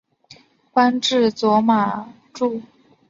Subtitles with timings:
[0.71, 2.59] 官至左马助。